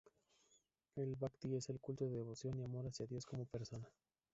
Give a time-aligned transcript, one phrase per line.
[0.95, 3.87] El bhakti es el culto de devoción y amor hacia Dios como persona.